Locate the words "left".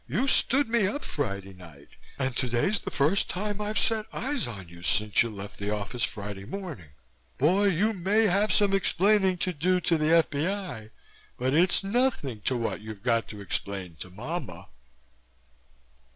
5.29-5.59